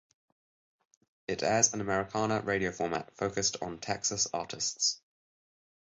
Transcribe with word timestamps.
It 1.27 1.43
airs 1.43 1.75
an 1.75 1.81
Americana 1.81 2.41
radio 2.41 2.71
format 2.71 3.15
focused 3.15 3.57
on 3.61 3.77
Texas 3.77 4.27
artists. 4.33 4.99